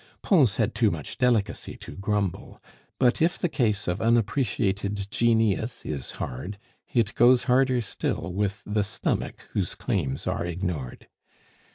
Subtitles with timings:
[0.23, 2.59] Pons had too much delicacy to grumble;
[2.97, 6.57] but if the case of unappreciated genius is hard,
[6.91, 11.07] it goes harder still with the stomach whose claims are ignored.